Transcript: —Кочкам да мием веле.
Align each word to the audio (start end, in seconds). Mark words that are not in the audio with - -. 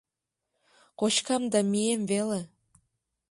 —Кочкам 0.99 1.43
да 1.51 1.59
мием 1.71 2.01
веле. 2.11 2.41